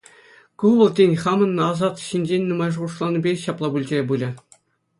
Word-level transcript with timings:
Ку 0.59 0.65
вӑл, 0.77 0.89
тен, 0.99 1.11
хамӑн 1.23 1.51
асат 1.67 1.95
ҫинчен 2.07 2.43
нумай 2.51 2.71
шухӑшланипе 2.77 3.31
ҫапла 3.45 3.67
пулчӗ 3.77 3.97
пулӗ. 4.13 4.29